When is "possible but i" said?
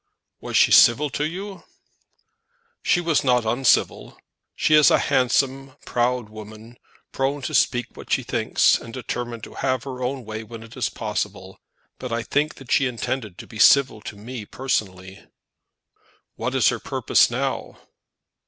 10.89-12.23